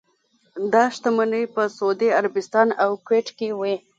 [0.73, 3.75] دا شتمنۍ په سعودي عربستان او کویټ کې وې.